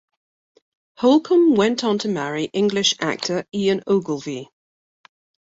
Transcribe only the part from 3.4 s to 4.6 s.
Ian Ogilvy.